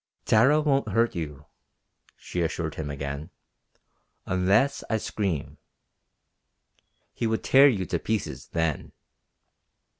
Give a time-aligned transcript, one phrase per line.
[0.25, 1.45] "Tara won't hurt you,"
[2.17, 3.29] she assured him again,
[4.25, 5.59] "unless I scream.
[7.13, 8.93] He would tear you to pieces, then."